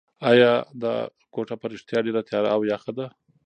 ایا 0.29 0.53
دا 0.81 0.93
کوټه 1.33 1.55
په 1.61 1.65
رښتیا 1.73 1.99
ډېره 2.05 2.21
تیاره 2.29 2.49
او 2.55 2.61
یخه 2.71 2.91
ده؟ 2.97 3.05